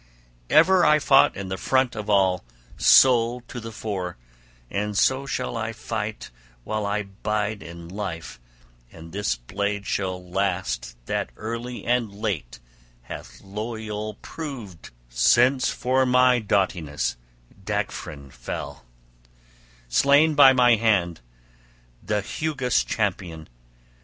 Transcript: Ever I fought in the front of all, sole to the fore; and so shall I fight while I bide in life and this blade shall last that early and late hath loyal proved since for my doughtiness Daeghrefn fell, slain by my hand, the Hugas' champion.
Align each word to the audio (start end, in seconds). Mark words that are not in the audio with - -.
Ever 0.49 0.83
I 0.83 0.97
fought 0.97 1.37
in 1.37 1.49
the 1.49 1.59
front 1.59 1.95
of 1.95 2.09
all, 2.09 2.43
sole 2.75 3.41
to 3.41 3.59
the 3.59 3.71
fore; 3.71 4.17
and 4.67 4.97
so 4.97 5.27
shall 5.27 5.55
I 5.55 5.73
fight 5.73 6.31
while 6.63 6.87
I 6.87 7.03
bide 7.03 7.61
in 7.61 7.87
life 7.87 8.39
and 8.91 9.11
this 9.11 9.35
blade 9.35 9.85
shall 9.85 10.27
last 10.27 10.95
that 11.05 11.29
early 11.37 11.85
and 11.85 12.11
late 12.11 12.59
hath 13.03 13.41
loyal 13.41 14.15
proved 14.23 14.89
since 15.07 15.69
for 15.69 16.03
my 16.07 16.39
doughtiness 16.39 17.15
Daeghrefn 17.63 18.31
fell, 18.33 18.85
slain 19.87 20.33
by 20.33 20.51
my 20.51 20.77
hand, 20.77 21.21
the 22.01 22.23
Hugas' 22.23 22.83
champion. 22.83 23.47